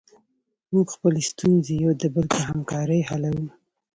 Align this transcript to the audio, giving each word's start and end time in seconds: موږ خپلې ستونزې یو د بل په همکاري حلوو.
موږ 0.73 0.87
خپلې 0.95 1.21
ستونزې 1.31 1.73
یو 1.83 1.91
د 2.01 2.03
بل 2.13 2.25
په 2.33 2.39
همکاري 2.49 2.99
حلوو. 3.09 3.45